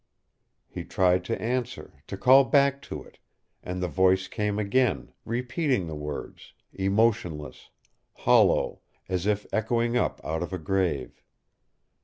[0.67, 3.19] He tried to answer, to call back to it,
[3.61, 7.69] and the voice came again, repeating the words, emotionless,
[8.13, 11.21] hollow, as if echoing up out of a grave.